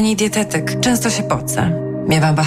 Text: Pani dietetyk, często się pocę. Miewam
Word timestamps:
Pani 0.00 0.16
dietetyk, 0.16 0.80
często 0.80 1.10
się 1.10 1.22
pocę. 1.22 1.72
Miewam 2.08 2.34